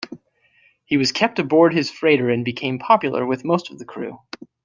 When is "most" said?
3.45-3.69